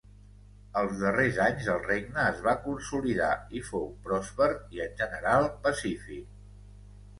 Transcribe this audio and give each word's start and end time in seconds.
Als 0.79 0.95
darrers 1.01 1.37
anys 1.47 1.69
el 1.73 1.83
regne 1.83 2.23
es 2.31 2.39
va 2.47 2.55
consolidar 2.65 3.29
i 3.61 3.63
fou 3.69 3.87
pròsper 4.09 4.51
i 4.79 4.85
en 4.89 4.99
general 5.05 5.49
pacífic. 5.69 6.45